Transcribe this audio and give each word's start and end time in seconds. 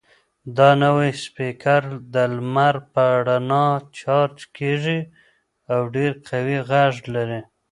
دا 0.57 0.69
نوی 0.83 1.09
سپیکر 1.23 1.83
د 2.13 2.15
لمر 2.35 2.75
په 2.93 3.03
رڼا 3.27 3.67
چارج 3.99 4.37
کیږي 4.57 4.99
او 5.73 5.81
ډېر 5.95 6.11
قوي 6.27 6.57
غږ 6.69 6.95
لري. 7.15 7.41